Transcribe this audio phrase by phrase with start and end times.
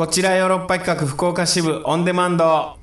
[0.00, 2.78] こちらヨーロッパ企画福岡支部オンデマンド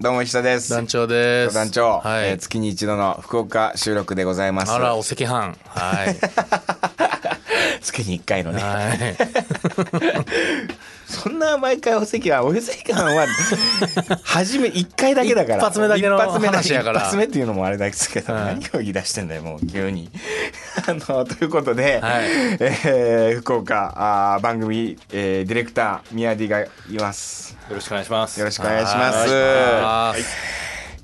[0.00, 1.54] どうも石田です団長です。
[1.54, 2.28] 団長、はい。
[2.30, 5.28] えー月に一度の福岡収録でございますあら、お赤飯。
[5.28, 6.16] はい。
[7.84, 8.60] 月に1回のね。
[8.62, 9.16] はい。
[11.06, 13.26] そんな毎回お赤飯お赤飯は
[14.22, 15.58] 初め1回だけだから。
[15.58, 17.00] 一発目だけの話やから。
[17.00, 18.58] 一発目っていうのもあれですけど、はい。
[18.60, 20.10] 何を言い出してんだよもう急に。
[20.86, 22.24] あのということで、はい。
[22.28, 23.92] えー福岡
[24.34, 27.56] あー番組、えーディレクター宮ディがいます。
[27.68, 28.40] よろしくお願いします。
[28.40, 29.28] よろしくお願いします。
[29.28, 30.14] は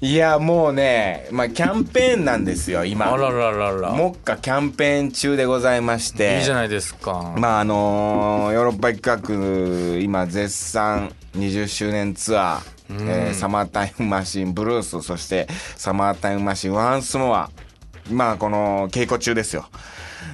[0.03, 3.13] いいやもうねまあキャンペーンなんですよ今。
[3.13, 3.93] あらららら。
[3.93, 6.39] 目下キャンペーン中でございまして。
[6.39, 7.35] いいじゃないですか。
[7.37, 17.51] まああのーヨーロッパ企画今絶賛20周年ツアー、えーサマータイムマシンブルースそしてサマータイムマシンワンスモア。
[18.11, 19.67] まあこの稽古中ですよ。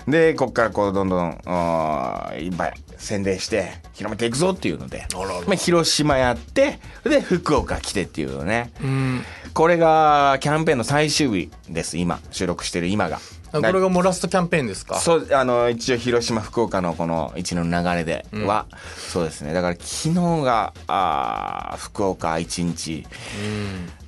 [0.07, 2.75] でこっからこうどんどんいっぱい
[3.07, 5.07] 宣伝して広めていくぞっていうので
[5.47, 8.73] まあ、広島やってで福岡来てっていうのね。
[8.83, 9.23] うん。
[9.55, 12.21] これがキャンペーンの最終日です今。
[12.31, 13.17] 収録してる今が。
[13.17, 13.21] あ
[13.61, 14.99] これがもうラストキャンペーンですか？
[15.01, 19.53] そうあの一応広島福岡のこの一年の流れでは、そうですね。
[19.53, 23.07] だから昨日があー福岡一日。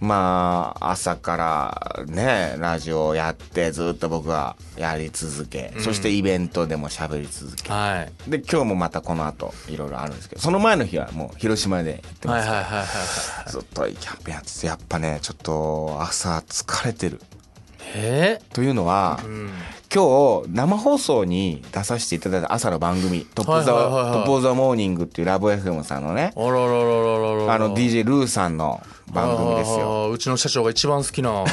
[0.00, 7.72] まあ朝からねラジオをやってずっと僕はやり続け、そしてイベントでも喋り続け。
[7.72, 8.30] はい。
[8.30, 12.46] で今日もまたこの後いろいろあるんですけどその前の日はもう広島で行ってます。
[12.46, 12.86] から、はいはい
[13.98, 17.20] キャンペーンやっててやっぱねちょっと朝疲れてる。
[17.20, 17.37] え
[18.52, 19.50] というのは、うん。
[19.98, 27.54] 今日生放送に出させていただいた朝の番組「トップザ、トップザモーニング」っていうラブ FM さんのねあららららららら。
[27.54, 28.80] あの DJ ルーさんの
[29.12, 29.78] 番組ですよ。
[29.78, 30.10] よ。
[30.10, 31.46] うちの社長が一番好きな番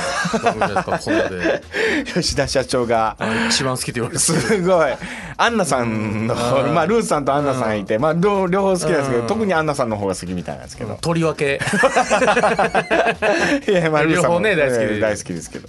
[0.53, 1.63] 組ですか、こんなで。
[2.13, 4.39] 吉田社長があ一番好きって言われてる。
[4.39, 4.93] すごい
[5.37, 11.59] アンナさんのまあルーさんとアンナさんいてまあ両両方好きですけどうん特にアンナさんの方が好きみたいなんですけどとりわけ。
[13.67, 15.67] いやまあルーさんも両方ね大好き大好きですけど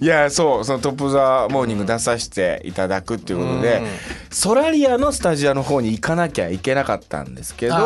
[0.00, 3.86] いやそうその「トップザモーニング」出させていただくっていうことでうん
[4.30, 7.78] ソラリアのスタジオの方に行かなきゃいけなかったんですけどあ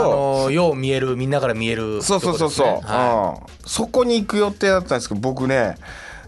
[0.47, 2.03] の、よう見える、みんなから見える。
[2.03, 3.69] そうそうそうそう、はうん。
[3.69, 5.77] そこに行く予定だったんですけど僕ね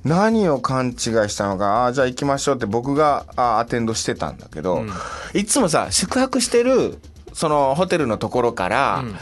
[0.05, 4.85] 何を勘違いしたのかあーじゃあ行きましょうって僕があーアテンドしてたんだけど、
[5.33, 6.99] いつもさ宿泊してる
[7.33, 9.17] そのホテルのところからうん。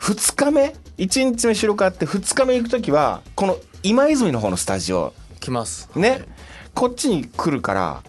[0.00, 5.12] 2日目1日目収録あって2日目行く時はこの今泉の方のスタジオ。
[5.36, 5.88] い来ます。
[5.94, 6.22] ね
[6.78, 8.02] こっちに来るから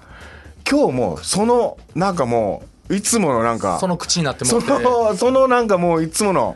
[0.70, 4.62] 今日もそのなんかもういつものなんかその口になってもそ。
[4.62, 6.56] のそのなんかもういつもの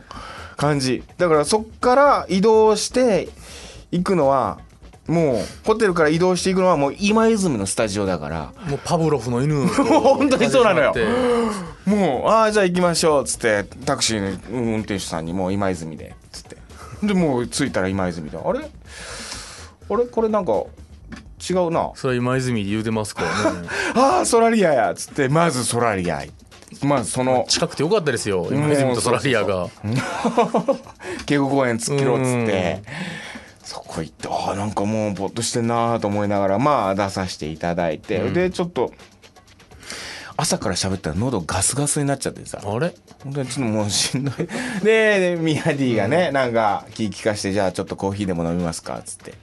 [0.56, 1.02] 感じ。
[1.18, 3.28] だからそっから移動して
[3.90, 4.60] 行くのは
[5.08, 8.52] もうホテルから移動していくのはもう今泉のスタジオだから。
[8.68, 9.82] もうパブロフの犬と。
[9.82, 10.94] 本当にそうなのよ。
[11.84, 16.58] もう「ああじゃあ行きましょう」っつってタクシーの運転手さんに「もう今泉で」っつって。
[17.02, 18.60] でもう着いたら今泉で「あれ？
[18.60, 20.04] あれ？
[20.06, 20.52] これなんか
[21.48, 23.68] 違うな」それは今泉で言うてますからね。
[23.94, 24.92] ああソラリアや。
[24.92, 26.22] っつってまずソラリア
[26.82, 28.48] まずその近くてよかったですよ。
[28.50, 29.68] 今泉とソラリアが。
[31.26, 32.82] 稽古公園突っ切ろうっつって。
[33.62, 38.92] そこ行ってああなんかもうぼーっとしてんなーと思いながらまあ出させていただいて、でちょっと
[40.36, 42.60] 朝から喋ったら喉ガスガスになっちゃってさ。
[42.62, 42.94] あれ？
[43.22, 44.34] 本当にちょっともうしんどい。
[44.84, 49.34] ででミヤディがね、なんか気利かしてじゃあちょっとコーヒーでも飲みますかっつって。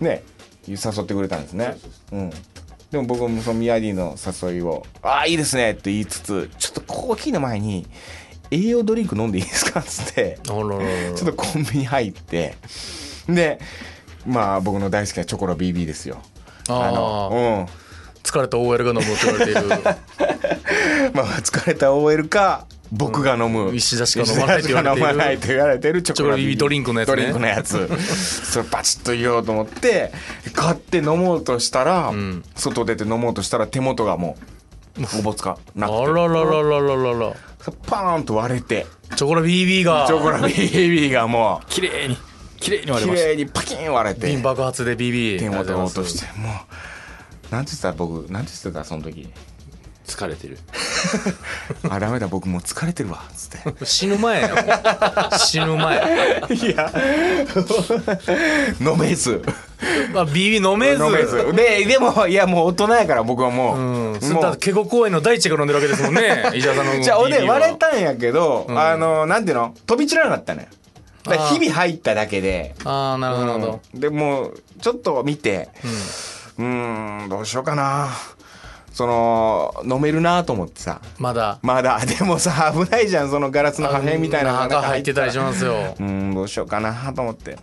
[0.00, 0.22] ね
[0.68, 1.76] 誘ってくれたんですね。
[2.12, 2.30] うん。
[2.90, 4.16] でも僕もそのミヤディの
[4.50, 7.86] 誘いを「ああいいですね」って言いつつちょっとコーヒーの前に
[8.50, 9.80] 栄養ドリンク飲んでいいですか？
[9.80, 12.54] っつってちょっとコンビニ入って
[13.26, 13.58] で
[14.26, 16.20] まあ僕の大好きなチョコロ BB ですよ。
[16.68, 16.90] あー。
[16.92, 17.68] の
[18.22, 19.60] 疲れた OL が飲むと言われている。
[19.62, 19.66] う
[21.10, 25.32] んまあ疲れた OL か僕が飲む、石田しか飲まないと言われている。
[25.32, 27.16] いと言われてるチョコロチョコロ BB ドリンクのやつね。
[27.16, 27.88] ドリンクのやつ。
[28.52, 30.12] それバチッと言おうと思って
[30.52, 34.36] 買って飲もうとしたら、ん外出て飲もうとしたら手元がも
[34.98, 36.12] うおぼつかなあくて。
[36.12, 37.34] ららららららら
[37.86, 38.86] パーンと割れて。
[39.16, 41.62] チョコラ BB がチョコロ BB がも。
[41.70, 42.18] 綺麗に。
[42.60, 43.28] 綺麗にう綺割れました。
[43.30, 44.26] 麗にパキン割れて。
[44.26, 46.38] 瓶爆発で BB 手元を落としあて。
[46.38, 46.52] もう
[47.50, 49.30] なんて言ってた僕なんて言ってたその時
[50.06, 50.58] 疲れてる。
[51.88, 53.84] あダメだ僕もう疲れてるわっつって。
[53.84, 55.30] 死ぬ前や。
[55.38, 55.98] 死ぬ前。
[56.50, 56.92] いや。
[58.80, 59.42] 飲めず。
[60.12, 61.04] まあ BB 飲めず。
[61.04, 61.52] 飲めず。
[61.54, 64.42] ででもいやもう大人やから僕はもう、うん、そもう。
[64.42, 67.54] だケゴ公園の大地が飲んでるわけですもんね 石田さんのじゃあおで BB は。
[67.54, 69.74] 割れたんやけど、あのなんていうの？
[69.86, 70.68] 飛び散らなかったのよ。
[71.24, 72.74] 日々入っただけで。
[72.84, 73.80] ああなるほど。
[73.94, 74.00] うん。
[74.00, 75.68] でもうちょっと見て。
[76.58, 78.10] うーんどうしようかな
[78.92, 81.00] その飲めるなと思ってさ。
[81.18, 81.58] まだ。
[81.62, 82.00] まだ。
[82.04, 85.96] でもさ危ないじゃんそのガラスの破片みたいなのが中入ってたりしますよ。
[85.98, 87.56] うんどうしようかなと思って、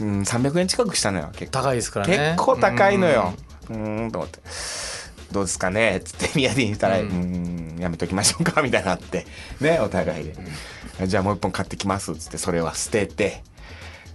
[0.00, 1.62] うん、300円近くしたのよ結構。
[1.62, 2.16] 高いですからね。
[2.16, 3.34] 結構高いのよ。
[3.70, 4.40] うーんと思って
[5.30, 9.26] 「どうですかね?」っつって宮城にしたら「うーんやめときましょうか」みたいになって。
[9.60, 10.34] ねお互いで
[11.06, 13.42] 「じゃあもう一本買ってきます」っつってそれは捨てて。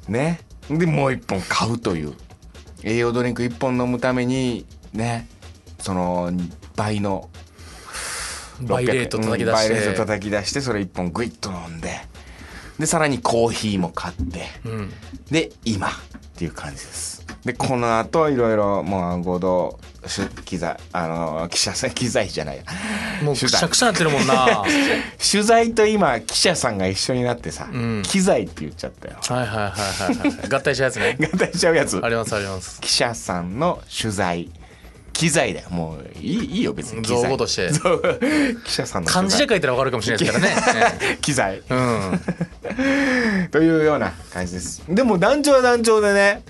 [0.09, 0.41] ね。
[0.69, 2.13] でもう一本買うという。
[2.83, 5.27] 栄養ドリンク一本飲むためにね
[5.83, 6.31] その
[6.77, 7.29] 倍の
[8.61, 11.89] バイレート叩き出うんバイレートして叩き出してそれ一本グイッと飲んで
[12.79, 14.93] でさらにコーヒーも買ってうん。
[15.29, 15.91] で今っ
[16.37, 17.25] ていう感じです。
[17.43, 22.63] でこの後いろいろもう合同出機材あの記者さん機材じゃないや。
[23.21, 24.33] もうくしゃくしゃなってるもんな。
[24.33, 24.71] は い
[25.21, 28.01] 取材と今記者さんが一緒になってさ、ん。
[28.03, 29.17] 機材って言っちゃったよ。
[29.27, 31.17] はいはいはいはい合体したやつね。
[31.33, 31.99] 合体しちゃうやつ。
[32.01, 32.79] ありますあります。
[32.79, 34.49] 記者さんの取材
[35.13, 35.69] 機材だよ。
[35.69, 37.01] もういいいいよ別に。
[37.01, 37.71] 機材造語として。
[37.73, 38.19] そう。
[38.65, 40.97] 記者さんの漢字で取書いたら分かるかもしれないですからね。
[40.99, 41.61] 材 機材。
[41.69, 42.21] うん。
[43.51, 44.83] というような感じです。
[44.89, 46.43] でも団長は団長でね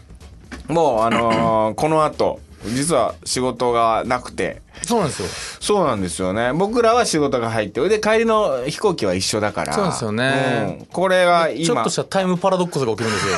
[0.68, 4.62] もうあのー この後実は仕事がなくて。
[4.84, 5.28] そうなんですよ。
[5.60, 6.52] そうなんですよね。
[6.54, 9.74] 僕らは仕事が入ってで帰りの飛行機は一緒だから。
[9.74, 10.78] そうですよね。
[10.80, 10.86] うん。
[10.86, 11.66] これが今。
[11.66, 13.34] ちょっとしたタイムパラドックスが起きるんですよ。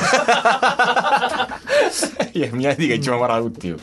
[2.34, 3.80] いや宮城が一番笑うっていう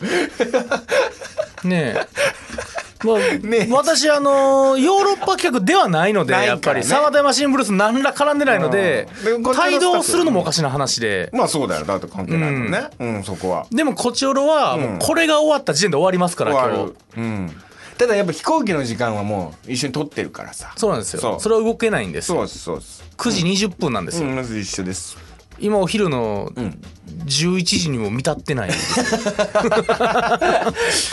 [1.68, 2.07] ねえ。
[3.06, 3.69] まあ、ねえ。
[3.69, 6.48] 私、あのヨーロッパ企画ではないので、ないからね。
[6.48, 12.89] やっぱり、サマータイマシンブルース何ら絡んでないので帯同するのもおかしな話で、まあそうだよだって関係ないもんね。
[13.00, 13.65] うん、そこは。
[13.71, 16.95] でも、こちおろは、もうこれが終わった時点で終わりますから、今日終わる。
[17.18, 17.62] うん。
[17.98, 20.74] ただやっぱ飛行機の時間はもう一緒に取ってるからさ。
[20.77, 21.31] そうなんですそう。
[21.33, 21.39] よ。
[21.39, 22.38] それは動けないんですよ。
[22.38, 23.04] そうですそうです。
[23.18, 24.27] 9時20分なんですよ。
[24.27, 25.18] うんまず一緒です
[25.63, 26.77] 今、お昼のん。
[27.25, 28.69] 11時にも見立ってない。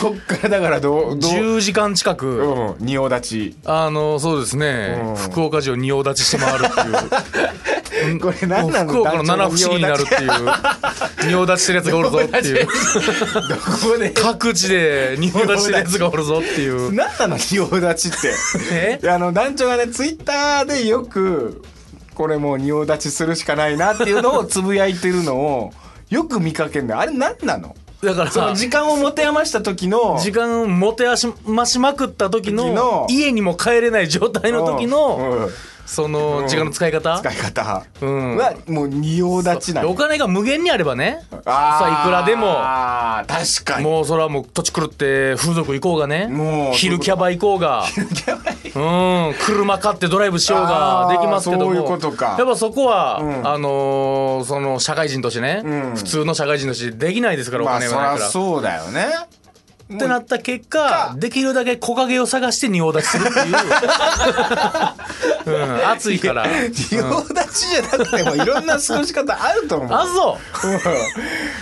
[0.01, 2.85] こっからだからどうどう？10時間近く、うん。
[2.85, 3.55] 仁王立ち。
[3.65, 4.99] あの、そうですね。
[5.01, 6.83] うん、福岡城仁王立ちして回るってい
[8.15, 8.19] う。
[8.19, 10.31] これ何なの福岡の七不思議になるっていう。
[11.29, 12.67] 仁王立ちしてるやつがおるぞっていう。
[14.15, 16.93] 各地で仁王立ちしてるやつがおるぞっていう。
[16.93, 17.37] 何なの？
[17.37, 19.09] 仁王立ちって。
[19.09, 21.61] あの団長がねツイッターでよく
[22.15, 25.71] これもう仁王立ちするしかないなっていうのをつぶやいてるのを
[26.09, 26.99] よく見かけるんだよ。
[26.99, 27.75] あれ何なの？
[28.03, 28.31] だから。
[28.31, 30.19] その時間を持て余した時の。
[30.19, 31.17] 時間を持て余
[31.67, 33.07] しまくった時の。
[33.09, 35.43] 家にも帰れない状態の時のうん。
[35.43, 35.49] うん
[35.91, 37.19] その時間の使い方？
[37.19, 37.83] 使い方。
[37.99, 38.37] うん。
[38.37, 41.19] はもう仁王立ちなのお金が無限にあればね。
[41.29, 42.47] さあいくらでも。
[42.47, 43.85] あー確かに。
[43.85, 46.27] もうそれはもう土地狂って風俗行こうがね。
[46.27, 47.83] もう昼キャバ行こうが。
[48.73, 49.31] う。
[49.31, 49.33] ん。
[49.45, 51.75] 車買ってドライブしようができますけども。
[51.75, 51.85] やっ
[52.37, 53.45] ぱそこは、ん。
[53.45, 55.95] あのーその社会人としてね、うん。
[55.97, 58.29] 普通の社会人としてできないですからお金がないから。
[58.29, 59.07] そうだよね
[59.95, 63.55] ってなった結果できるだけ木陰を探して仁王立ちするっていう、
[65.45, 66.45] うん、暑いから。
[66.71, 69.89] 仁王立ちじゃなくてもいろんな過ごし方あると思う。
[69.91, 70.69] あそう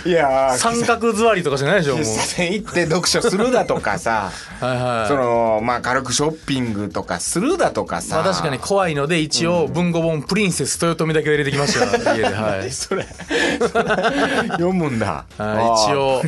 [0.04, 2.04] うんいやー三角座りとかじゃないでしょもう。
[2.04, 4.30] 喫茶店行って読書するだとかさ
[4.60, 5.08] はいはい。
[5.08, 8.16] そのまあ軽くショッピングとかするだとかさ。
[8.16, 12.34] まあ確かに怖いので一応文庫本 「プリンセス豊臣」だけを入れてきました家で。
[12.34, 12.70] はい。
[12.70, 13.06] それ
[14.52, 15.24] 読むんだ。
[15.38, 16.22] はい一応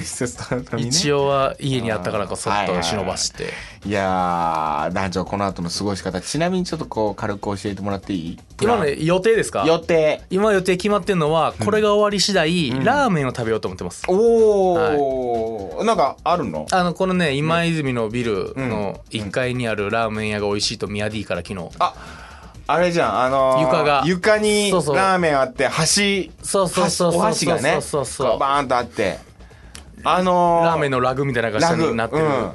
[0.77, 3.51] 一応は家にあったからこそっと忍ばして。
[3.85, 6.21] いやー団長この後の過ごし方。
[6.21, 8.39] ちなみにちょっとこう軽く教えてもらっていい？
[8.61, 9.65] 今の予定ですか？
[9.67, 10.23] 予定。
[10.31, 14.05] 今予定決まってんのはこれが終わり次第、ラーメンを食べようと思ってます。
[14.09, 16.67] おお、なんかあるの？
[16.71, 21.69] あのこのね今泉のビルの1階にあるラーメン屋が美味しいと宮 D から昨日。
[21.79, 21.95] あ
[22.69, 23.21] あれじゃん。
[23.23, 24.03] あのー床が。
[24.07, 24.97] 床にそうそう。
[24.97, 29.19] ラーメンあって箸そうそうそうそう箸お箸がねそうそうそうこバーンとあって
[30.05, 31.91] あのーラーメンのラグみたいなのが下ラグ。
[31.91, 32.53] になってる、うん。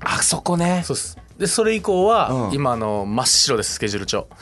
[0.00, 0.82] あそこね。
[0.84, 1.18] そうっす。
[1.38, 2.54] でそれ以降は、うん。
[2.54, 4.28] 今あの真っ白ですスケジュール帳。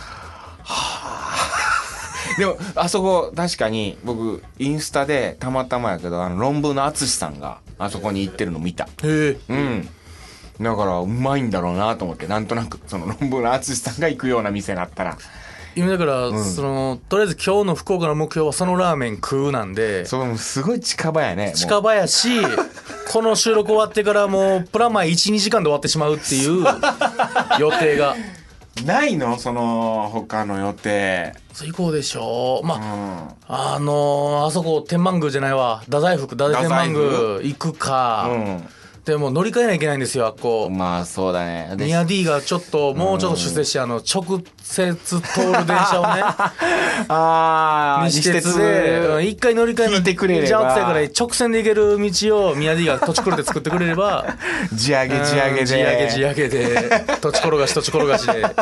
[2.39, 8.85] でもあそこ確かに僕インスタでたまたまやけどあの論文の淳さんがあそこに行ってるの見た。
[8.85, 9.39] へえ。
[9.49, 9.89] うん。
[10.61, 15.19] だからうまいんだろうなと思ってなんとなくその論文の淳さんが行くような店だったら
[15.77, 22.29] 今だから、そのとりあえず今日の福岡の目標はそのラーメン食うなんでそのすごい近場やね近場やし
[23.13, 26.65] この収録終わってからもうプラマイ12時間で終わってしまうっていう
[27.61, 28.17] 予定が。
[28.85, 29.39] ないの？
[29.39, 31.33] その他の予定。
[31.55, 32.61] そう行こうでしょ。
[32.63, 33.75] うまうあん。
[33.77, 35.79] あのーあそこ天満宮じゃないわ。
[35.87, 37.01] 太宰府太宰天満宮
[37.43, 38.69] 行くか、うん
[39.07, 40.69] でも乗り換えないといけないんですよあっこ。
[40.69, 41.73] まあそうだね。
[41.77, 46.23] でミヤ D がちょっともうちょっと出世してあの直接通る電車をね
[47.07, 50.47] ああ西鉄でうん一回乗り換えのてくれれば。
[50.49, 54.27] じゃあから直線で行ける道をミヤ D が土地狂って作ってくれれば
[54.75, 55.61] 地上げ地上げで。
[55.61, 57.05] うん地上げ地上げで。
[57.21, 58.41] 土地転がし土地転がしで。
[58.41, 58.53] やっ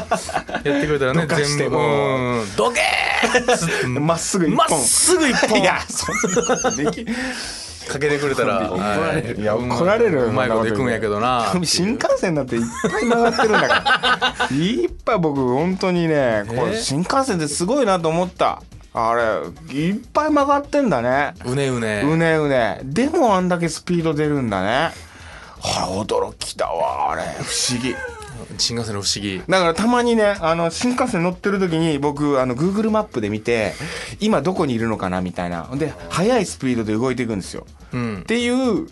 [0.62, 2.56] てくれたらね全部もうん。
[2.56, 5.58] どけーまっすぐ一ま本っすぐ一本。
[5.58, 7.06] いやそんなことでき
[7.88, 9.40] かけてくれたら 怒られる。
[9.40, 9.44] い。
[9.44, 11.52] や怒られるようまいこといくんやけどな。
[11.62, 14.46] 新幹線だっていっぱい曲がってるんだから。
[14.56, 16.80] いっぱい僕本当にねこれえ？
[16.80, 18.62] 新幹線ってすごいなと思った。
[18.96, 21.34] あれいっぱい曲がってんだね。
[21.44, 22.02] うねうね。
[22.04, 22.80] うねうね。
[22.84, 24.92] でもあんだけスピード出るんだね。
[25.62, 27.22] あれ驚きだわあれ。
[27.22, 27.94] 不思議
[28.58, 29.42] 新幹線の不思議。
[29.48, 33.74] だからたまにねあの新幹線乗ってる時に僕あの Google マップで見て
[34.20, 35.68] 今どこにいるのかなみたいな。
[35.74, 37.66] で速いスピードで動いていくんですよ。
[37.92, 38.18] うん。
[38.20, 38.88] っていう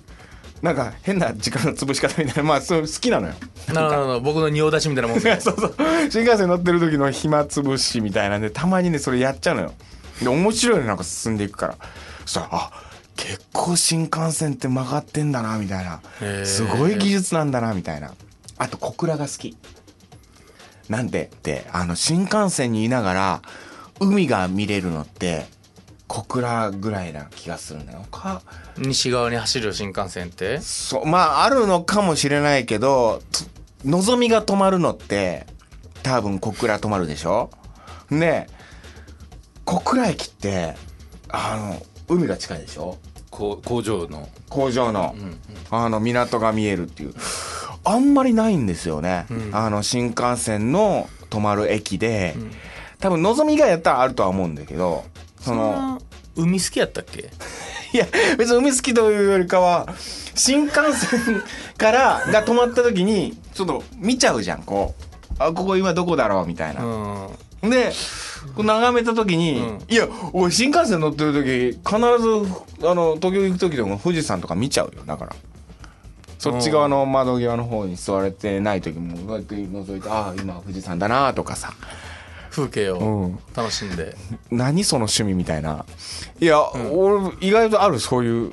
[0.62, 2.49] なんか変な時間の潰し方みたいな。
[2.49, 3.35] まあそう好きなのよ。
[3.73, 4.21] なるほど。
[4.21, 5.75] 僕の仁王立ちみたいなもんです そうそう。
[6.11, 9.75] 新幹線乗ってる時の暇つぶしみたいなんでたまにねそれやっちゃうのよ。
[10.23, 11.76] で面白いのなんか進んでいくから。
[12.25, 12.71] そしたらあ
[13.16, 16.00] 結構新幹線って曲がってんだなみたいな。
[16.45, 18.12] すごい技術なんだなみたいな
[18.62, 19.57] あと小倉が好き。
[20.88, 23.42] なんでってあの新幹線にいながら
[23.99, 25.47] 海が見れるのって
[26.07, 28.04] 小倉ぐらいな気がするんだよ。
[28.12, 28.42] か
[28.78, 30.61] 西側に走る新幹線って？
[30.61, 33.21] そうまああるのかもしれないけど
[33.83, 35.47] とのぞみが止まるのって
[36.04, 37.50] 多分小倉止まるでしょ。
[38.11, 38.47] で
[39.64, 40.76] 小倉駅って
[41.28, 42.99] あの海が近いでしょ。
[43.31, 44.28] 工場の。
[44.50, 45.14] 工場の,、
[45.71, 47.14] あの港が見えるっていう
[47.85, 52.35] あんまりないんですよね、あの新幹線の止まる駅で、
[53.01, 55.05] 多分のぞみがやったらあるとは思うんだけど
[55.41, 56.01] その
[56.37, 57.31] 海好きやったっけ？
[57.93, 58.07] いや、
[58.39, 59.87] 別に海好きというよりかは、
[60.35, 61.43] 新幹線
[61.77, 65.35] からが止まった時に、ちょっと見ちゃうじゃん、こう。
[65.39, 66.83] あ、ここ今どこだろうみたいな。
[66.83, 67.93] うんで、
[68.57, 72.01] こう眺めた時に、うんいや、おい、新幹線乗ってる時、必
[72.81, 75.37] ず、あの、東京行く時でも富士山とか見ちゃうよ、だから。
[76.43, 81.73] そっち側の窓際の方に座れてない時も、こうやって覗いて、ああ、今富士山だなとかさ。
[82.51, 83.39] 風景うをん。
[83.57, 84.15] 楽しんで
[84.51, 85.87] 何その趣味みたいな。
[86.41, 88.53] いや、俺、意外とある、そういう。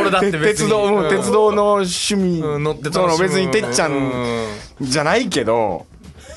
[0.00, 4.46] 俺だって別に 鉄道、うんうん鉄道の趣味、うん乗ってその別にてっちゃうん
[4.80, 5.86] じゃないけど、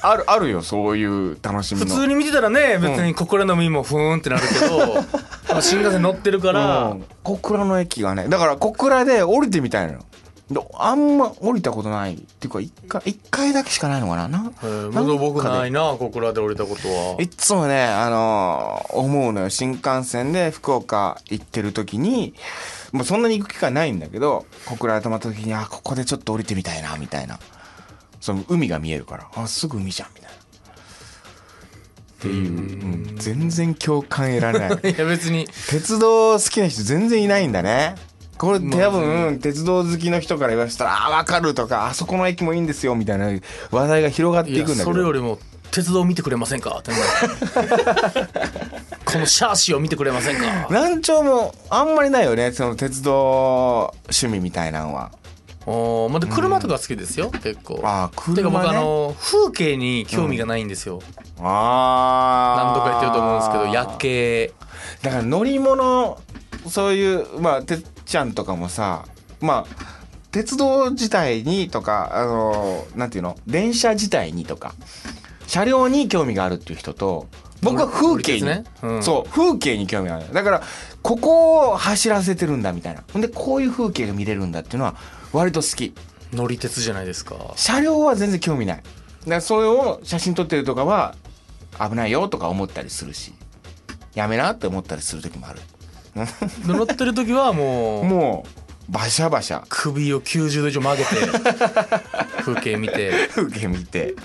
[0.01, 1.87] ある、あるよ、そういう楽しみの。
[1.87, 5.03] 普通に見てたらね別に小倉の海もふーんってなるけど
[5.61, 9.99] 新幹線乗ってるからうん小倉の駅がね、だから小倉で降りてみたいのよ。
[10.51, 12.13] であんま降りたことない。
[12.13, 14.51] っていうか、一回、一回だけしかないのかなな。
[14.61, 19.49] えーなんかで僕ないな小倉で降りたことはいつもね、あのー思うのよ。
[19.49, 22.35] 新幹線で福岡行ってる時に、
[22.91, 27.39] まあそんなに行く機会ないんだけど、小倉で止まった時に、あ、ここでちょっと降りてみたいな、みたいな。
[28.21, 30.35] その海が見えるから、あ、すぐ海じゃん、みたいな。
[32.19, 34.69] っていう、うん全然共感得られない。
[34.91, 37.95] いや別に鉄道好きな人全然いないんだね。
[38.37, 43.29] これまあ多分、鉄道好きの人から言わせたら、あ、わかるとか、あそこの駅もいいんですよ、みたいな
[43.71, 44.83] 話題が広がっていくんだけど。
[44.83, 45.39] それよりも
[45.71, 46.77] 鉄道見てくれませんか？
[46.79, 46.91] って
[49.05, 50.67] このシャーシを見てくれませんか？
[50.69, 55.11] 南朝もあんまりないよね、その鉄道趣味みたいなのは。
[55.65, 57.81] おーまあ、で車とか好きですよ、結構。
[57.83, 58.35] あー車ね。
[58.35, 61.01] てか僕あの風景に興味がないんですよ、
[61.39, 64.53] あ何度か言ってると思うんですけど夜景。
[65.01, 66.19] だから乗り物、
[66.67, 69.05] そういう、まあ、てっちゃんとかもさ、
[69.41, 69.75] まあ、
[70.31, 73.37] 鉄道自体にとか、あの、なんていうの？
[73.47, 74.73] 電車自体にとか、
[75.47, 77.27] 車両に興味があるっていう人と、
[77.61, 78.63] 僕は風景に、ね。
[78.83, 79.03] うん。
[79.03, 80.33] そう、風景に興味がある。
[80.33, 80.61] だから、
[81.01, 83.03] ここを走らせてるんだみたいな。
[83.13, 84.95] ほんで、こういう風景が見れるんだっていうのは、
[85.35, 85.93] 割と好き。
[86.33, 88.77] 乗り鉄じゃないですか車両は全然興味ない。
[88.77, 88.87] だか
[89.35, 91.15] らそれを写真撮ってるとかは
[91.79, 93.33] 危ないよとか思ったりするし、
[94.15, 95.59] やめなって思ったりする時もある。
[96.15, 96.25] で
[96.73, 98.45] 乗ってる時はもうも
[98.89, 101.09] う、バシャバシャ、首を90度以上曲げて
[102.41, 104.15] 風景見て 風景見て。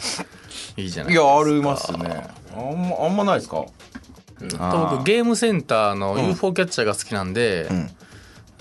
[0.76, 2.26] いいじゃないいや、ですかありますね。
[2.56, 3.64] あんま、あんまないですか？
[4.58, 7.68] あと僕ゲームセンターの UFO キャッチャーが好きなんで、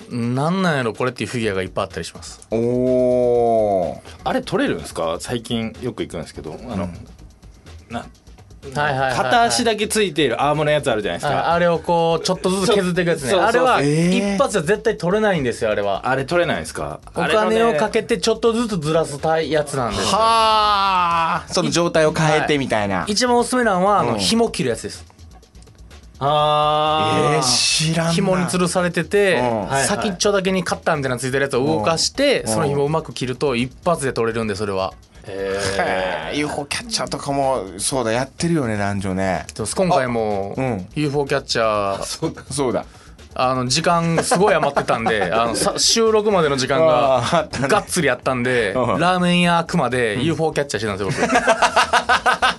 [0.10, 2.48] なんなんやろこれっていうフィギュアがいっぱいあったりします。
[2.51, 4.00] おー。
[4.24, 5.18] あれ取れるんですか？
[5.20, 6.60] 最近よく行くんですけど。
[6.70, 6.89] あの、
[7.89, 8.06] なは
[8.75, 9.16] いはいはいはい。
[9.16, 11.54] 片足だけついているアームのやつあるじゃないですあか。
[11.54, 13.30] あれをこうちょっとずつ削っていくやつね。
[13.30, 14.36] そうそうあれはえー。
[14.36, 16.10] 一発じゃ絶対取れないんですよあれは。
[16.10, 17.00] あれ取れないですか？
[17.16, 20.08] お金をかけけてちょっとずつずらすたいやつなんですよ。
[20.18, 21.46] はあ。
[21.48, 23.06] その状態を変えてみたいな。
[23.08, 25.06] 一番おすすめなのはあのうん紐切るやつです
[26.20, 28.12] あえー、知らんな。
[28.14, 29.42] 紐に吊るされてて
[29.88, 32.48] 先っちょだけにカッターみたいなのついてるやつを動かしてん。
[32.48, 34.94] その紐をうまく切ると一発で取れるんでそれは。
[35.26, 36.38] へー。
[36.38, 38.12] UFO キャッチャーとかもそうだ。
[38.12, 39.46] やってるよね男女ね。
[39.76, 40.88] 今回もうん。
[40.96, 42.04] UFO キャッチャー。
[42.04, 42.44] そうか。
[42.52, 42.86] そうだ。
[43.36, 49.00] あの時間すごい余ってたんで あのさ収録までの時間ががっつりあったんでうん。
[49.00, 52.59] ラーメン屋熊で UFO キャッチャーしてたんですよ僕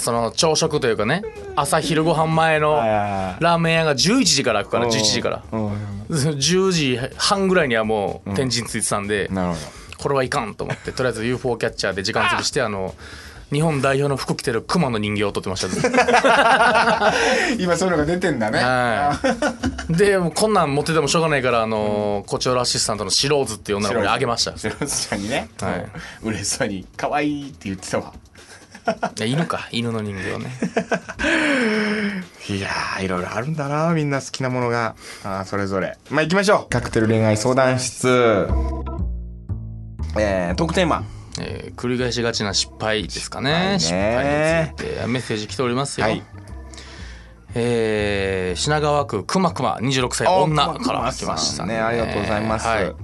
[0.00, 1.22] その朝食というかね
[1.56, 4.90] 朝昼ご飯前のあラーメン屋が11時から開くからうん。
[4.90, 5.42] 11時から。
[5.52, 5.72] うん。
[6.08, 9.30] 10時半ぐらいにはもう天神ついてたんで、
[9.98, 12.94] これはいかんと思ってとりあえず UFO キャッチャーで時間潰してあの
[13.52, 17.12] 日本代表の服着てる熊の人形を撮ってました。
[17.58, 18.58] 今そういうのが出てんだね。
[18.58, 19.16] は
[19.88, 19.92] い。
[19.96, 24.52] で、こんなん持っててもしょうがないから、あのー、コチョウラアシスタントのシローズっていう女の子にあげました。
[24.52, 25.90] い白洲ちゃんにね、はい。
[26.24, 26.30] うん。
[26.30, 28.04] 嬉しそうに「可愛いって言ってたわ。
[28.04, 28.12] や
[29.24, 30.54] 犬か、犬の人形ね。
[32.48, 34.94] いやーいろいろあるんだなみんな好きなものが。
[35.24, 35.96] あーそれぞれ。
[36.10, 36.70] まあ行きましょう。
[36.70, 38.46] カクテル恋愛相談室。
[40.16, 41.04] えー、トークテーマ。
[41.40, 43.76] えー繰り返しがちな失敗ですかね。
[43.80, 45.06] 失失敗について。
[45.06, 46.06] メッセージ来ておりますよ。
[46.06, 46.22] はい。
[47.54, 52.66] えー品川区くまくま26歳お女から来ましたねありがとうございます。
[52.66, 52.94] はい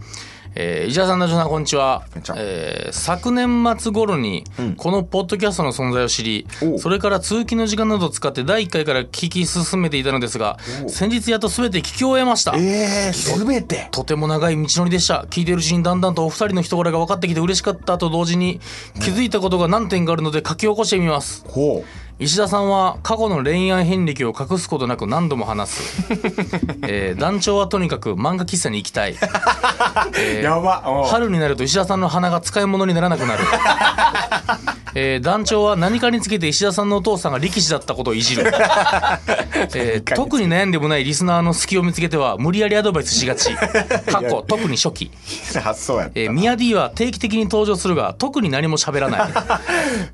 [0.63, 2.37] えー、石田さん、ダジョナこんにちはこんにちは。
[2.39, 4.45] えー昨年末頃に、
[4.77, 12.53] このポッドキャストの存在を知り、おそれから通勤の時間などを使って第1回から聞き進めていたのですが、先日やっと全て聞き終えました。
[12.57, 15.27] えー、すべてとても長い道のりでした。
[15.31, 18.61] 聞いているうちにだんだんとお二人の人柄が分かってきて嬉しかったと同時に、
[19.01, 21.45] 気づいたことが何点かあるので書き起こしてみます。
[21.49, 21.85] ほ
[22.21, 26.13] 石田さんは過去の恋愛遍歴を隠すことなく何度も話す、
[26.87, 29.17] えー団長はとにかく漫画喫茶に行きたい、
[30.19, 33.45] えーやば春になると石田さんの鼻が使い物にならなくなる、
[34.95, 38.53] えー団長は何かにつけて石田さんのお父さんが力士だったことをいじる、
[39.75, 43.55] えー特に悩んでもないリスナーの隙を見つけては無理やりアドバイスしがち。
[43.55, 45.11] 過去特に初期、
[45.63, 49.31] 発想やえー、ミヤ D は定期的に登場するが特に何も喋らない。
[49.31, 49.33] い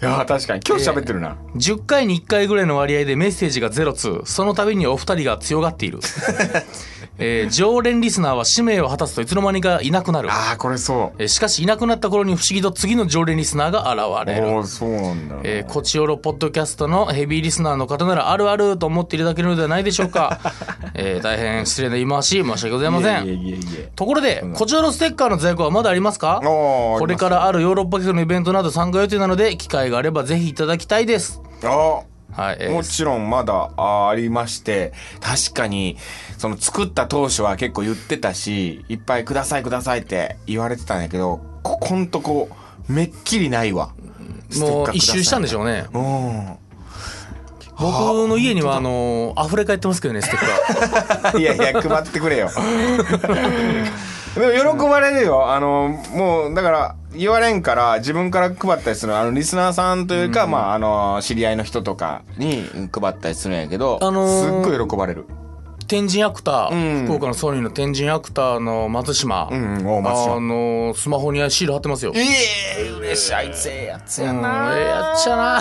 [0.05, 0.61] や確かに。
[0.67, 6.01] 今日喋ってるな、10回に1回ぐらいの割合でメッセージがゼロツその度にお二人が強がっている、
[7.19, 11.23] えー常連リスナーは使命を果たすといつの間にかいなくなる、ああこれそう。
[11.23, 14.49] えーしかしいなくなった頃に不思議と次の常連リスナーが現れる。
[14.49, 20.39] おおそうなんだ、えー、コチオロポッドキャストのヘビーリスナーの方ならあるあると思っていただけるのではないでしょうか、
[20.95, 23.25] えー大変失礼な言い回し申し訳ございません。
[23.27, 26.41] いえいえいえところで、こちらのステッカーの在庫はまだありますか？
[26.45, 31.41] おーこれからあるヨーロッパ企画のイベントなど参加予定なので、機会があればぜひいただきたいです。
[31.63, 32.05] あ。
[32.33, 32.73] はい、えー。
[32.73, 35.97] もちろんまだあありまして確かに
[36.37, 42.51] その作った当初は結構言ってたしいっぱいくださいくださいって言われてたんやけどここんとこ
[42.89, 43.93] めっきりないわ。
[44.59, 45.87] もう一周したんでしょうね。
[45.93, 46.59] うん。
[47.79, 51.39] 僕の家にはあの溢れ返ってますけどね、ステッカー。
[51.41, 52.51] いやいや配ってくれよ
[54.37, 55.51] でも喜ばれるよ。
[55.53, 65.25] あのもうだから言われんから自分から配ったりするあのリスナーさんというか、まああの知り合いの人とかに配ったりするんやけど、あのーすっごい喜ばれる。
[65.89, 67.07] 天神アクター、うん。
[67.07, 69.49] 福岡のソニーの天神アクターの松島。
[69.51, 70.35] うんうんお松島。
[70.35, 72.13] あのスマホにシール貼ってますよ。
[72.17, 72.23] え
[72.81, 73.35] え嬉しい。
[73.35, 75.61] あいつええやつやうん、えな、えやっちゃな。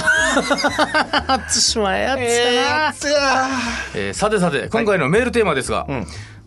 [1.28, 2.62] 松島ええやっええちゃな。
[2.88, 3.48] やつや。
[3.96, 6.06] えーさてさて今回のメールテーマですが、ん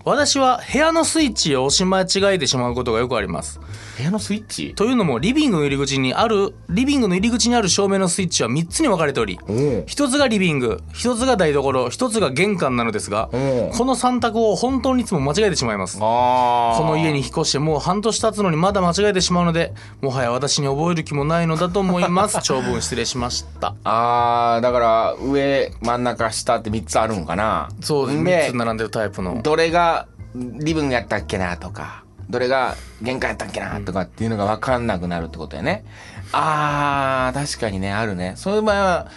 [0.09, 3.61] 私は部屋のスイッチを押し間違えてしまうことがよくあります。
[3.99, 4.75] 部屋のスイッチ？
[4.75, 15.99] というのもリビングの入り口にあるリビングの入り口にある照明のスイッチは3つに分かれておりおう一つがリビング一つが台所一つが玄関なのですがこの3択を本当にいつも間違えてしまいます。
[15.99, 22.39] この家に引っ越してもう半年経つのにまだ間違えてしまうのでもはや私に覚える気もないのだと思います。
[22.43, 23.75] 長文失礼しました。
[23.85, 27.69] あーだから上真ん中下って3つあるんかな。
[27.81, 28.25] そうです。
[28.25, 29.41] で3つ並んでるタイプの。
[29.43, 29.98] どれが
[30.35, 35.85] リビングやったっけなとかどれが玄関やったっけなとかっていうのが分かんなくなるってことやね。
[36.33, 38.35] あー確かにねあるね。
[38.37, 39.11] そういう場合は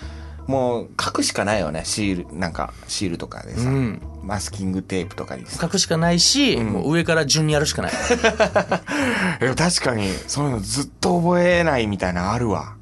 [0.47, 1.83] もう書くしかないよね。
[1.83, 4.01] シールなんかシールとかでさ、うん。
[4.23, 5.59] マスキングテープとかにさ。
[5.59, 7.91] 書くしかないし、もう上から順にやるしかない。
[9.57, 12.75] 確かにそういうのずっと覚えないみたいなのあるわ。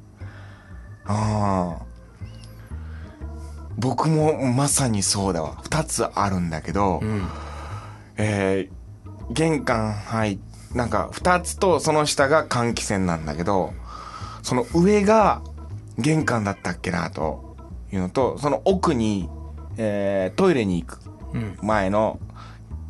[1.06, 1.90] ああ
[3.78, 5.56] 僕もまさにそうだわ。
[5.64, 7.28] 2つあるんだけど、ん
[8.20, 8.80] えー
[9.32, 10.38] 玄関入っ
[10.74, 13.72] なんか2つとその下が換気扇なんだけど
[14.42, 15.42] その上が
[15.98, 17.56] 玄関だったっけなと
[17.92, 19.28] いうのとその奥に、
[19.76, 21.00] えートイレに行く
[21.32, 22.20] うん前の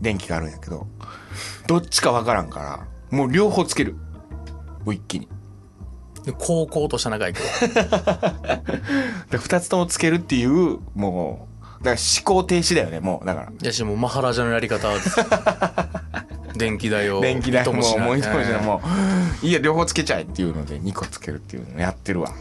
[0.01, 0.87] 電気があるんやけど
[1.67, 3.97] どっちかわからんからもう両方つける。
[4.85, 5.29] もう一気に。
[6.25, 7.45] で高校とした長いけど
[9.31, 11.50] で2つともつけるっていうもう
[11.85, 13.47] から思考停止だよねもうだから。
[13.51, 15.17] いやしもうマハラジャのやり方です。
[16.57, 18.17] 電気代を電気代ももうもう
[19.47, 22.33] いいや両方つけちゃえっていうので2個つけるっていうのやってるわ。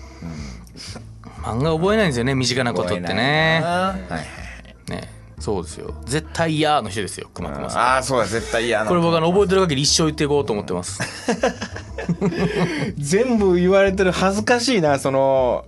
[1.44, 3.62] 漫画覚えないんですよね身近なことってね。
[3.64, 5.94] はいはいねそうですよ。
[6.06, 7.82] 絶対嫌の人ですよくまくまさん。
[7.82, 8.90] ああそうだ絶対嫌な。
[8.90, 11.00] これ僕あの覚えてる限り一生言っていこうと思ってます
[12.98, 15.66] 全部言われてる恥ずかしいなその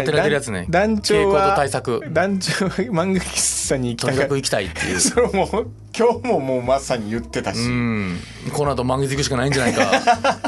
[0.00, 0.66] 当てられてるやつね。
[0.68, 2.00] 団長傾向はと対策。
[2.10, 4.94] 団長は漫画喫茶に行きたかっとにかく行きたいっていう。
[4.94, 8.20] た それもう今日ももうまさに言ってたし、うん。
[8.52, 9.90] この後漫画行くしかないんじゃないか。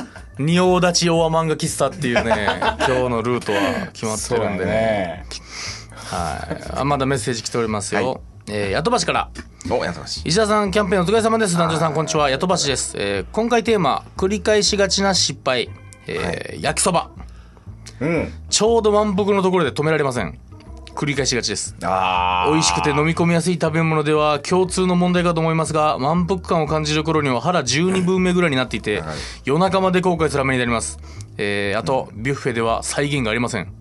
[0.39, 5.25] 仁王立ち洋和漫画喫茶っていうね今日のルートは決まってるんでね。
[5.95, 6.81] はい。
[6.81, 8.21] あまだメッセージ来ておりますよ、はい。
[8.51, 9.31] えー、ヤトバシから。
[9.71, 11.59] おやさましい石田さんキャンペーンお疲れ様です。
[11.59, 12.31] 男女さんこんにちは。
[12.31, 15.69] ヤトバシです、えー、今回テーマ繰り返しがちな失敗、
[16.07, 17.11] えー焼きそば
[18.01, 18.33] うん。
[18.49, 20.39] ちょうど満腹のところで止められません。
[20.99, 21.77] 繰り返しがちです。
[21.81, 21.87] 美
[22.59, 29.05] 味しくて飲み込みやすい食べ物では共通の問題かと思いますが満腹感を感じる頃には腹12分目ぐらいになっていて
[29.45, 30.99] 夜中まで後悔する羽目になります、
[31.37, 33.73] えー、あとビュッフェでは再現がありません。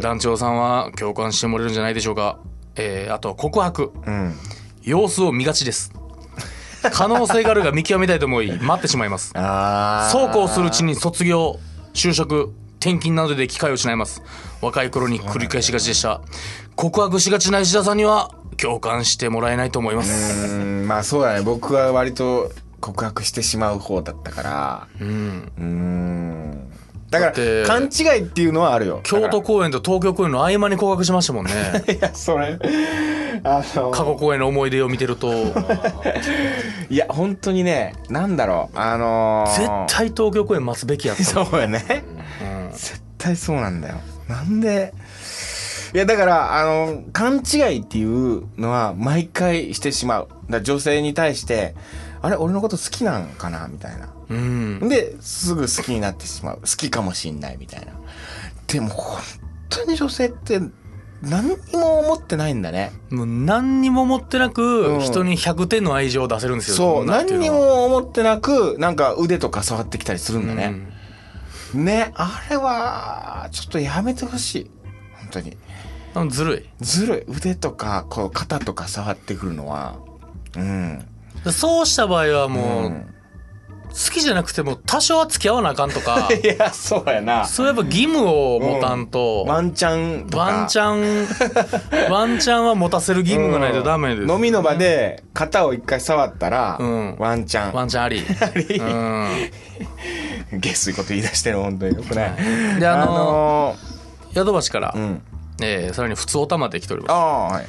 [0.00, 2.38] 団長さんは共感してもらえるんじゃないでしょうか、
[2.74, 3.92] えー、あと告白。
[4.06, 4.34] うん。
[4.82, 5.92] 様子を見がちです。
[6.92, 9.32] 可能性があるが見極めたいと思い待ってしまいます。
[10.12, 11.58] そうこうするうちに卒業
[11.94, 14.22] 就職転勤などで機会を失います。
[14.60, 16.20] 若い頃に繰り返しがちでした。
[16.74, 20.48] 告白しがちな石田さんには共感してもらえないと思います。
[20.48, 21.42] うんまあそうだね。
[21.42, 24.88] 僕は割と告白してしまう方だったから。
[25.00, 25.52] うん。
[25.58, 26.72] うん。
[27.10, 29.00] だから勘違いっていうのはあるよ。
[29.04, 31.52] 京都公演と東京公演の合間に告白しましたもんね。
[31.88, 32.58] いやそれ。
[33.44, 35.32] あの過去公演の思い出を見てると。
[36.90, 38.78] いや本当にねなんだろう。
[38.78, 39.58] あのー。
[39.58, 41.24] 絶対東京公演待つべきやった。
[41.24, 41.84] そうよね。
[41.88, 42.04] 絶
[43.18, 44.00] 対そうなんだよ。
[44.28, 44.92] なんで？
[45.94, 50.28] いやだからあの勘違いっていうのは毎回してしまう。
[50.50, 51.74] だ女性に対して
[52.22, 52.36] あれ？
[52.36, 53.68] 俺のこと好きなんかな？
[53.68, 54.12] みたいな。
[54.28, 54.88] うん。
[54.88, 56.60] ですぐ好きになってしまう。
[56.60, 57.92] 好きかもしんないみたいな。
[58.66, 59.20] でも本
[59.68, 60.60] 当に女性って
[61.22, 62.90] 何にも思ってないんだね。
[63.10, 65.00] もう何にも思ってなく、うん。
[65.00, 66.76] 人に100点の愛情を出せるんですよ。
[66.76, 67.00] そう。
[67.02, 70.74] 女ってい何にも思ってなくなんか腕とか触ってきたりするんだね、
[71.76, 74.70] ねあれはちょっとやめてほしい。
[75.14, 75.56] 本当に。
[76.14, 77.32] うんずるずるい。
[77.32, 79.96] 腕とかこう肩とか触ってくるのは。
[80.56, 81.06] うん。
[81.46, 83.06] いそうした場合はもう、うん。
[83.88, 86.28] 好きじゃなくても多少は付き合わなあかんとか。
[86.44, 87.46] いやそうやな。
[87.46, 91.26] そういえば義務を持たんと、ワンチャンワンチャン
[92.12, 94.30] ワンチャンは持たせる義務がないとダメです、うん。
[94.30, 97.16] 飲みの場で肩を一回触ったら、うん。
[97.18, 97.72] ワンチャン。
[97.72, 98.20] ワンチャンあり。
[98.68, 98.76] り。
[98.76, 99.28] うん
[100.60, 103.76] 下水こと言い出してるの本当によくないであのの
[104.34, 105.22] 宿橋から、ーうん
[105.60, 107.66] えーさらに普通おたまで来ておりますああはい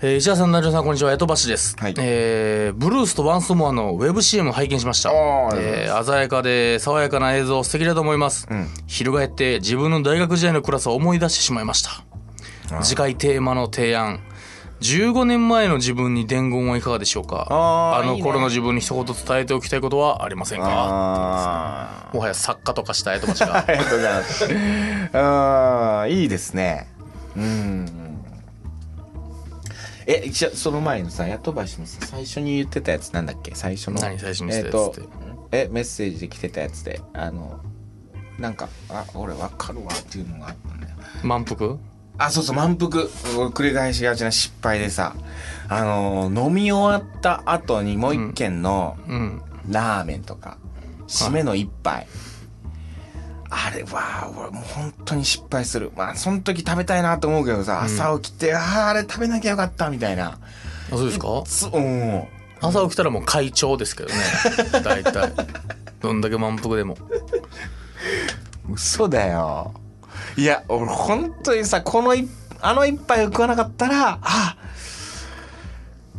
[0.00, 1.12] えー石田さん、南條さん、こんにちは。
[1.12, 1.74] 江戸橋です。
[1.76, 5.10] はいえーブルースとワンスモアのウェブ CM を拝見しました。
[5.56, 8.46] えー鮮やかで爽やかな映像、素敵だと思います。
[8.46, 12.02] ん翻って自分の大学時代のクラスを思い出してしまいました。
[12.84, 14.20] 次回テーマの提案。
[14.80, 17.46] 15年前の自分に伝言はいかがでしょうか？
[17.50, 20.66] あの頃の自分に一言伝えておきたいことはありませんか？
[20.68, 26.86] あもはや作家とかした江戸橋がありがとうございますああいいですね。
[27.36, 27.88] うん。
[30.06, 33.54] えじゃあその前のさヤトバシのさ最初に言ってたやつなんだっけ？
[33.54, 34.00] 最初の。
[34.00, 34.18] 何？
[34.18, 35.08] 最初に言ってたやつって。
[35.50, 37.60] えメッセージで来てたやつであの
[38.38, 40.94] なんかあ俺わかるわっていうのがあったんだよ。
[41.24, 41.76] 満腹？
[42.18, 43.04] あそうそう満腹。
[43.38, 45.14] 俺繰り返しがちな失敗でさ。
[45.70, 49.42] あの飲み終わった後にもう一軒のうん。
[49.70, 50.56] ラーメンとか
[51.06, 52.06] 締めの一杯、
[53.50, 55.92] あれは俺もう本当に失敗する。
[55.94, 60.30] まあその時食べたいなと思うけどさ、朝起きてあああれ食べなきゃよかったみたいな。
[60.30, 60.38] あ
[60.90, 61.42] そうですか？
[61.44, 62.24] つうん。
[62.62, 64.14] 朝起きたらもう会長ですけどね。
[64.82, 65.32] 大体。
[66.00, 66.96] どんだけ満腹でも。
[68.72, 69.74] 嘘だよ
[70.38, 72.28] いや俺本当にさこのい
[72.60, 74.56] あの一杯を食わなかったらあ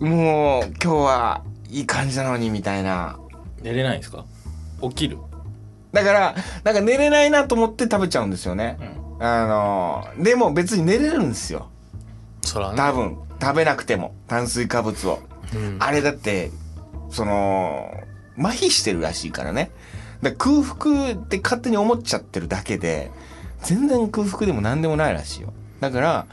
[0.01, 3.17] もう今日はいい感じなのにみたいな。
[3.61, 4.25] 寝れないんですか？
[4.81, 5.19] 起きる？
[5.93, 8.77] だからなんか寝れないなと思って食べちゃうんですよね、
[9.21, 11.69] あのでも別に寝れるんですよ。
[12.41, 12.77] そらね。
[12.77, 13.17] 多分。
[13.41, 15.19] 食べなくても炭水化物を、
[15.55, 15.77] うん。
[15.79, 16.51] あれだって
[17.09, 17.89] その
[18.37, 19.71] 麻痺してるらしいからね。
[20.21, 23.11] だから空腹って勝手に思っちゃってるだけで
[23.63, 25.53] 全然空腹でも何でもないらしいよ。
[25.79, 26.27] だから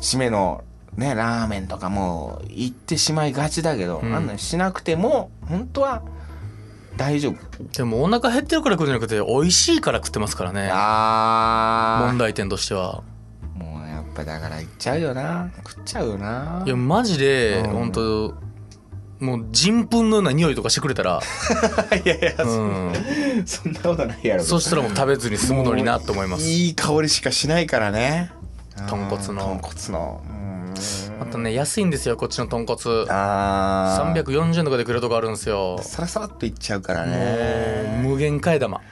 [0.00, 0.64] 締めの
[0.96, 4.14] ねラーメンとかも行ってしまいがちだけど、ん。
[4.14, 6.02] あんなのしなくても本当は
[6.96, 7.64] 大丈夫。
[7.72, 10.68] でもお腹減ってるから食うんじゃなくて美味しいから食ってますからね。
[10.72, 12.06] あー。
[12.08, 13.02] 問題点としては。
[13.54, 15.50] もうやっぱだからいっちゃうよな。
[15.58, 16.62] 食っちゃうよな。
[16.66, 17.70] いやマジでうん。
[17.70, 18.47] 本当
[19.20, 21.20] もう人糞のような匂いとかしてくれたら、
[22.04, 22.92] いやいやうん、
[23.44, 26.44] そんなことないやろそしたらもう食べずに済むのになと思います。
[26.44, 28.30] いい香りしかしないからね。
[28.88, 29.34] 豚骨の。
[29.34, 30.22] 豚骨の。
[30.28, 30.74] うん。
[31.18, 32.78] またね安いんですよこっちの豚骨。
[33.08, 34.24] あー。
[34.24, 35.80] 340円とかでくれるとこあるんですよ。
[35.82, 38.00] サラサラっといっちゃうからね。
[38.04, 38.78] 無限替え玉。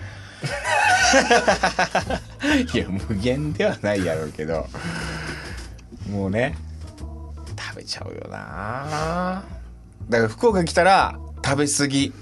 [2.75, 4.67] いや無限ではないやろうけど。
[6.11, 6.57] もうね
[7.59, 9.43] 食べちゃうよな
[10.09, 12.13] だから福岡来たら食べ過ぎ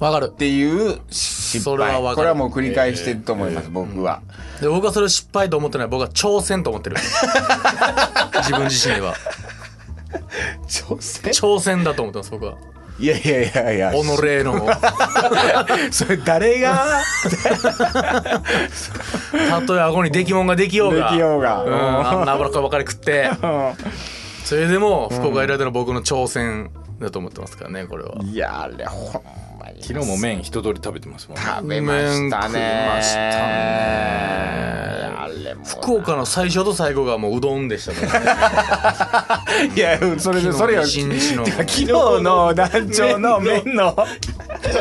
[0.00, 0.30] わかる。
[0.32, 2.16] っていう失それは敗わかる。
[2.16, 4.22] これはもう繰り返してると思います、僕は、
[4.60, 6.96] で僕はそれを失敗と思ってない僕は挑戦と思ってる。
[8.42, 9.14] 自分自身では。
[10.68, 11.32] 挑戦？
[11.32, 12.54] 挑戦だと思ってます僕は。
[12.98, 13.92] いやいやいやいや。
[13.92, 13.96] 己
[14.44, 14.68] の
[15.90, 17.02] それ誰が？
[19.50, 21.10] たとえ顎に出来物ができようが。
[21.10, 21.64] できようが。
[21.64, 23.30] うん、あんな脂っこいばかり食って。
[24.44, 28.14] それでも福岡いられたの僕の挑戦だと思ってますからねこれは。
[28.22, 29.22] いやあれほん
[29.58, 29.82] まに。
[29.82, 31.44] 昨日も麺一通り食べてますもんね。
[31.44, 32.88] 食べましたね。
[32.96, 34.74] ましたね。
[35.16, 39.74] あれも福岡の最初と最後がもううどんでしたからね。
[39.74, 41.06] いやそれでそれよ昨日
[41.86, 43.96] の団長の麺の。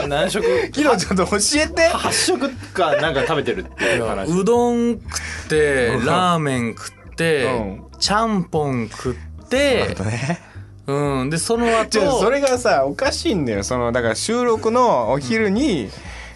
[0.07, 0.45] 何食？
[0.73, 1.89] 昨日ちょっと教えて。
[1.89, 4.29] 8食かなんか食べてるっていう話。
[4.29, 7.83] うどん食ってラーメン食って、うん。
[7.99, 10.52] ちゃんぽん食って、ね
[10.85, 11.89] うん、でその後。
[11.89, 13.63] ちょそれがさおかしいんだよ。
[13.63, 15.89] そのだから収録のお昼に、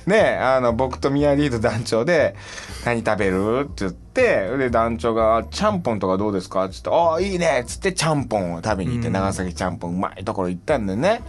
[0.05, 2.33] ねあの僕と宮リード団長で
[2.85, 11.21] 「何食べる?」って言ってで団長が「ちゃんぽんとかどうですか?」っつって「ああいいね」っつってちゃんぽんを食べに行って、長崎ちゃんぽんうまいところ行ったんだよね。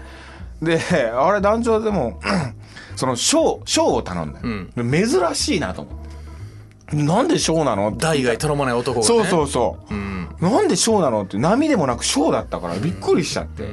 [0.63, 0.81] で
[1.13, 2.21] あれ団長でも
[2.95, 6.08] その小小を頼んだよ、珍しいなと思って
[6.93, 7.99] なんで小なのって。
[7.99, 10.29] 代々頼まない男が、ね、そうそうそう、ん。
[10.41, 13.69] なんで小なのって波でもなく小だったからびっくりしちゃって、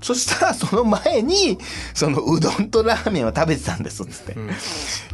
[0.00, 1.58] そしたらその前に
[1.92, 4.36] そのうどんとラーメンを食べてたんですっつって、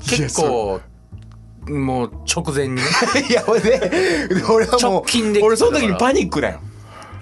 [0.02, 0.80] 結構
[1.68, 2.82] もう直前にね。
[3.28, 3.78] いや俺で
[4.28, 6.60] で俺はも直う近で俺その時にパニックだよ。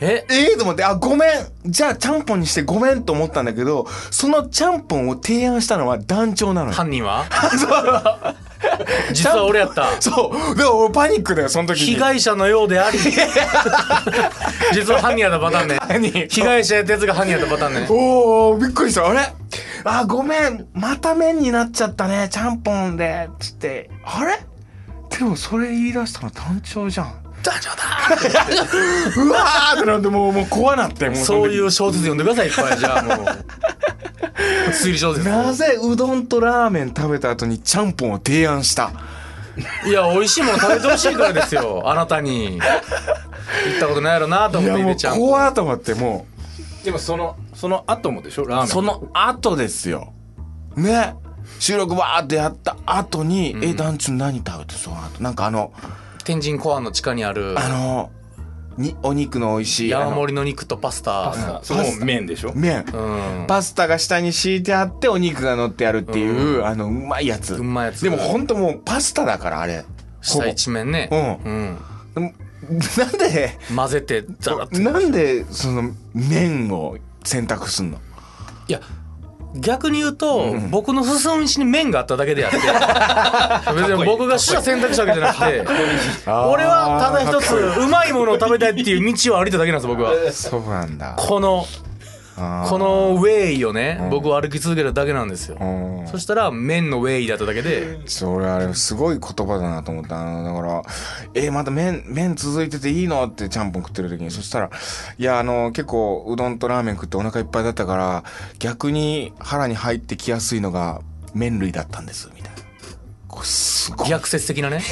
[0.00, 0.24] え？
[0.30, 1.30] ええと思ってあごめん。
[1.66, 6.74] じゃあちゃんぽんにしてごめんと思ったんだけどそのちゃんぽんを提案したのは団長なのよ。
[6.74, 7.24] 犯人は？
[9.12, 10.00] 実は俺やった。
[10.00, 10.56] そう。
[10.56, 11.86] でも俺パニックだよその時に。
[11.86, 12.98] 被害者のようであり。
[14.72, 15.78] 実は犯人やったパターンね。
[15.80, 17.86] 犯人被害者やったやつが犯人やったパターンね。
[17.88, 19.06] おおびっくりした。
[19.06, 19.20] あれ？
[19.84, 22.28] あごめんまた麺になっちゃったね。
[22.30, 23.28] ちゃんぽんで。
[23.38, 23.90] つって。
[24.04, 24.40] あれ？
[25.16, 27.14] でもそれ言い出したの団長じゃん。
[27.42, 27.76] 団長だ。
[29.22, 31.16] うわーってなってもうもう怖なってもう。
[31.16, 32.78] そうういう小説読んでくださいいっぱい。
[32.78, 33.26] じゃあもう
[34.72, 35.28] 推理小説。
[35.28, 38.90] なぜうどんとラーメン食べた後にちゃんぽんを提案した？
[39.86, 41.82] いや美味しいもの食べてほしいからですよ。
[41.90, 42.60] あなたに。
[43.66, 46.26] 言ったことないやろなと思っていやもう入れちゃん怖ーと思っても
[46.84, 48.44] でもそのその後もでしょ？
[48.46, 48.64] ラーメン。
[48.66, 50.12] うその後ですよ。
[50.76, 51.14] ね。
[51.58, 55.22] 収録わーってやった後に「え団長何食べてその後？
[55.22, 55.72] なんかあの
[56.24, 57.58] 天神コアの地下にある。
[57.58, 58.10] あの
[58.78, 61.60] にお肉の美味しいあ山の盛りの肉とパスタ。
[61.62, 62.52] その麺でしょ？
[62.54, 62.84] 麺。
[62.94, 63.46] うん。
[63.46, 67.54] パスタが下に敷いてあってお肉が乗ってあるっていう、あのうまいやつ。
[67.56, 68.04] うまいやつ。
[68.04, 69.84] でもほんともうパスタだからあれ。
[70.22, 71.08] 下一面ね。
[71.12, 71.78] ううん。
[72.14, 72.32] でも
[72.98, 73.58] なんで？
[73.74, 77.98] 混ぜてザラッとなんでその麺を選択すんの？
[78.68, 78.80] いや
[79.54, 82.58] 逆に言うと、僕の進む道に麺があっただけであって
[83.80, 85.64] 別に僕が主者選択したわけじゃなくて
[86.30, 90.12] 俺はただ一つうまいものを食べたいっていう道を歩いただけなんです僕は。
[90.32, 91.14] そうなんだ。
[91.16, 91.66] この
[92.68, 96.06] このウェイをね、僕は歩き続けただけなんですよ、うん。
[96.06, 98.00] そしたら麺のウェイだっただけで。
[98.06, 100.20] それあれすごい言葉だなと思った。
[100.20, 100.82] あのだから
[101.34, 104.30] 「えまた麺麺続いてていいの?」ってちゃんぽん食ってる時に。
[104.30, 104.70] そしたら
[105.18, 108.24] 「いやあの結構うどんとラーメン食ってお腹いっぱいだったから
[108.58, 111.00] 逆に腹に入ってきやすいのが
[111.34, 112.30] 麺類だったんです」
[113.44, 114.08] すごい。
[114.08, 114.82] 逆説的なね。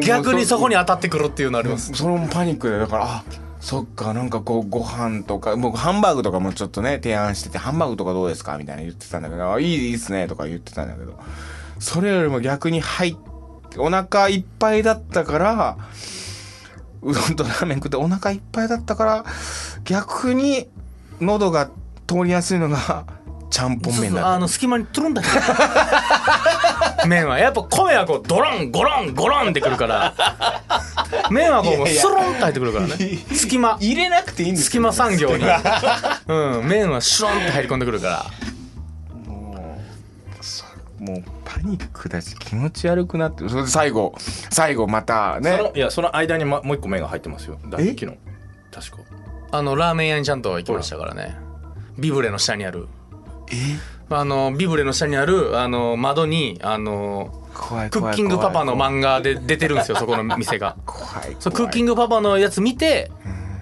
[0.02, 3.24] 逆にそこに当たってくるっていうのありますそれもパニックでだからあ
[3.60, 11.20] そっかなんかこうご飯とか僕ハンバーグとかもちょっとね提案しててハンバーグとかどうですかみたいな言ってたんだけどあいいいいっすねとか言ってたんだけど
[11.80, 13.16] それよりも逆に入っ
[13.70, 15.78] てお腹いっぱいだったから
[17.02, 19.26] うどんとラーメン食ってお腹いっぱいだったから
[19.84, 20.68] 逆に
[21.20, 21.70] 喉が
[22.08, 23.06] 通りやすいのが
[23.50, 25.28] ちゃんぽん麺あの隙間にトゥルンだけ。
[27.08, 30.14] 麺はやっぱ米はこうドロンゴロンゴロンってくるから。
[31.32, 32.96] 麺はこうもうスロンと入ってくるからね。
[33.34, 33.78] 隙間。
[33.80, 35.46] 入れなくていいんです隙間産業に、
[36.28, 38.26] うん、麺はシュロンって入り込んでくるから。
[41.00, 44.16] もうパニックだし気持ち悪くなってそれで最後
[44.50, 47.60] 最後またそねのいやその間に、ま、もう一個目が入ってますよ。
[47.70, 47.96] 昨日。
[47.96, 48.18] 確か。
[49.52, 51.38] あのラーメン屋にちゃんと行きましたからね。
[51.98, 52.88] ビブレの下にある。
[52.92, 52.97] え
[54.10, 57.44] あのビブレの下にあるあの窓にあの
[57.90, 60.78] クッキングパパの漫画で出てるんですよ そこの店が。
[60.86, 63.12] 怖いそうクッキングパパのやつ見て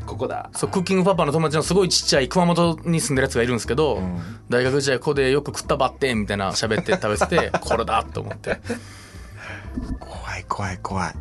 [0.06, 0.50] ここだ。
[0.54, 4.02] そうクッキングパパの友達のすごいちっちゃい熊本に住んでるやつがいるんですけど、
[4.50, 8.60] 大学時代ここでよく食ったばってんみたいな喋って食べてて これだと思って。
[10.00, 11.14] 怖い怖い怖い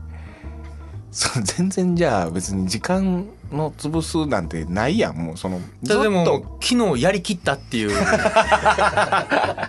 [1.15, 7.91] そう全然じゃあ別に時間の潰すなんてないやんもうそのずっとでも昨日やりきったっていう。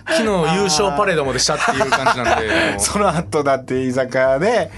[0.08, 0.22] 昨日
[0.56, 4.70] 優勝パレードまでしたっていう感じなんで その後だって居酒屋で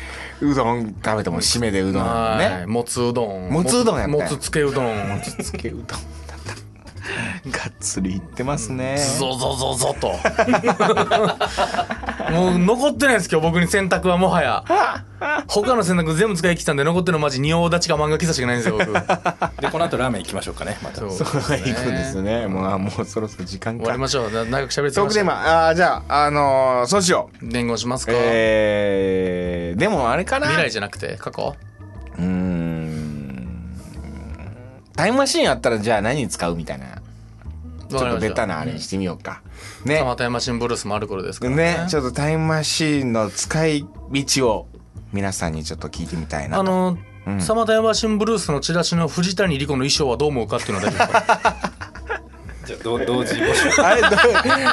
[0.42, 2.38] うどん食べても締めでうどんはい。
[2.61, 3.48] ねもつうどん。
[3.50, 5.22] もつうどんやったもつつけうどん。
[5.42, 5.85] つけうどん
[7.50, 8.96] がっつりいってますね。
[9.18, 10.09] ゾゾゾゾと。
[12.33, 14.64] もう残ってないです今日僕に洗濯はもはや。
[15.48, 18.92] 他の洗濯全部使い切ったんで残ってるのマジ仁王立ちか漫画喫茶しかないんですよ僕。
[19.61, 21.00] でこの後ラーメン行きましょうかねまた。
[21.00, 21.11] そう。
[21.12, 22.46] そう行くんですね。
[22.46, 23.85] もうあもうそろそろ時間か。
[23.85, 24.31] 終わりましょう。
[24.31, 27.48] な長く喋りすトークテーマあーじゃああのーそうしよう。
[27.48, 30.46] 伝言しますか、えー、でもあれかな。
[30.48, 31.54] 未来じゃなくて過去？
[32.18, 33.78] うーん。
[34.96, 36.87] タイムマシーンあったらじゃあ何に使うみたいな
[37.88, 39.42] ちょっとベタなあれにしてみようか。
[39.85, 40.03] ね。
[40.03, 44.66] またヤマシンブルースもある頃ですからねね、ちょっとタイムマシーンの使い道を
[45.12, 46.61] 皆さんにちょっと聞いてみたいなと。
[46.61, 51.88] あの、うんサマタヤマシンブルースのチラシの藤谷莉子の衣装はどう思うかっていうのは大丈夫ですか？
[52.68, 53.70] じゃあ同同時募集。
[53.83, 54.11] あれ、どう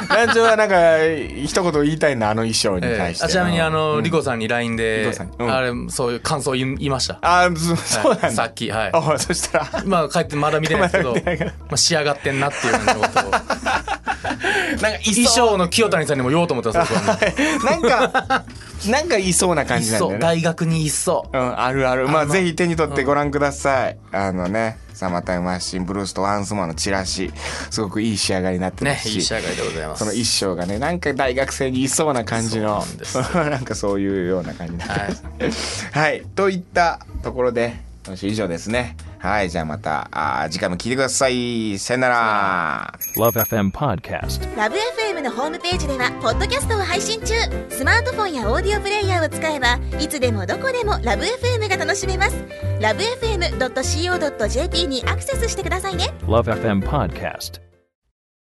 [0.08, 0.98] 団長はなんか、
[1.44, 3.24] 一言言いたいな、あの衣装にえ対して。
[3.24, 4.02] えあちなみにあの、うん。
[4.02, 5.32] 莉子さんに LINE 莉で子さん。
[5.38, 5.50] うん。
[5.50, 7.18] あれそういう感想言いました？
[7.22, 8.30] あそそうなんだ。
[8.32, 8.90] さっきはい。
[8.92, 11.14] あそしたら、まあ帰ってまだ見てないですけど
[11.68, 13.30] まあ、仕上がってんなっていう感じのことを。
[14.82, 18.44] なんか衣装の清谷さんにも言おうと思ってたんですなんか、
[18.88, 20.18] なんかいそうな感じなんだよね。
[20.18, 21.28] 大学にいっそ。
[21.32, 22.08] うん、あるある。
[22.08, 23.96] まあ、ぜひ手に取ってご覧ください。
[24.12, 27.30] あのね、サマータイムマシンブルースとワンスモアのチラシ、
[27.70, 29.16] すごくいい仕上がりになってまねすし。
[29.16, 32.82] いい仕上がりでございますその衣装がね、なんか大学生にいそうな感じの、
[33.34, 34.88] なん なんかそういうような感じになっ
[35.36, 35.86] てます。
[35.92, 36.22] はい。
[36.34, 38.96] といったところで、今週以上ですね。
[39.18, 39.50] はい。
[39.50, 41.78] じゃあまた、あー次回も聞いてください。
[41.78, 42.94] さよなら。
[43.16, 44.56] Love FM Podcast.
[44.56, 47.34] ラブ f m のホームページではポッドキャストを配信中
[47.68, 52.36] スマートフォンやオーディオプレイヤーを使えばいつでもどこでもラブ f m が楽しめます
[52.80, 57.65] ラブ FM.co.jp にアクセスしてくださいね Love FM Podcast.